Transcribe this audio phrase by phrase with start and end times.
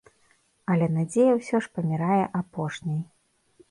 [0.75, 3.09] Але надзея ўсё ж памірае апошняй.